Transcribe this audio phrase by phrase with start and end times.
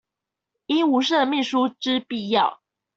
[0.65, 2.63] 應無設秘書之必要